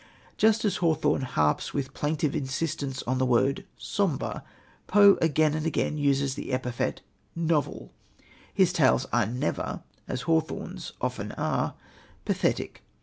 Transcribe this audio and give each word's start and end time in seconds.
Just 0.35 0.65
as 0.65 0.77
Hawthorne 0.77 1.21
harps 1.21 1.75
with 1.75 1.93
plaintive 1.93 2.35
insistence 2.35 3.03
on 3.03 3.19
the 3.19 3.25
word 3.27 3.65
"sombre," 3.77 4.43
Poe 4.87 5.15
again 5.21 5.53
and 5.53 5.63
again 5.63 5.99
uses 5.99 6.33
the 6.33 6.51
epithet 6.51 7.01
"novel." 7.35 7.91
His 8.51 8.73
tales 8.73 9.05
are 9.13 9.27
never, 9.27 9.83
as 10.07 10.21
Hawthorne's 10.21 10.93
often 10.99 11.33
are, 11.33 11.75
pathetic. 12.25 12.81